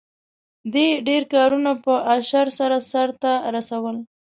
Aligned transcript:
دې 0.73 0.87
ډېر 1.07 1.23
کارونه 1.33 1.71
په 1.83 1.93
اشر 2.15 2.47
سره 2.59 2.77
سرته 2.91 3.31
رسول. 3.55 3.97